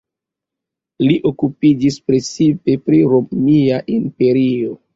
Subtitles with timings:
[1.03, 4.79] Li okupiĝis precipe pri Romia Imperio.